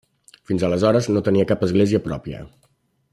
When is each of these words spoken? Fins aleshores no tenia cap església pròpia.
Fins 0.51 0.63
aleshores 0.67 1.09
no 1.11 1.23
tenia 1.29 1.47
cap 1.53 1.67
església 1.69 2.01
pròpia. 2.09 2.41